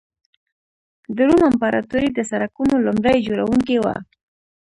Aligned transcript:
د 1.15 1.17
روم 1.27 1.41
امپراتوري 1.51 2.09
د 2.13 2.19
سړکونو 2.31 2.75
لومړي 2.85 3.17
جوړوونکې 3.27 3.77
وه. 3.83 3.95